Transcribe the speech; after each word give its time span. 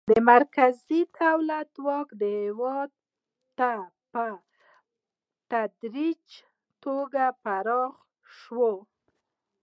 د 0.09 0.11
مرکزي 0.31 1.01
دولت 1.17 1.71
واک 1.85 2.09
هیواد 2.23 2.91
ته 3.57 3.71
په 4.11 4.25
تدریجي 5.51 6.39
توګه 6.83 7.25
پراخه 7.43 7.97
شو. 8.39 8.69